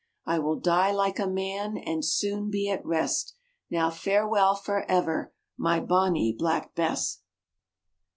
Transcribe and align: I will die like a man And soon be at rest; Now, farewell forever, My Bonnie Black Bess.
I 0.25 0.39
will 0.39 0.55
die 0.55 0.89
like 0.91 1.19
a 1.19 1.27
man 1.27 1.77
And 1.77 2.03
soon 2.03 2.49
be 2.49 2.71
at 2.71 2.83
rest; 2.83 3.35
Now, 3.69 3.91
farewell 3.91 4.55
forever, 4.55 5.31
My 5.59 5.79
Bonnie 5.79 6.35
Black 6.35 6.73
Bess. 6.73 7.21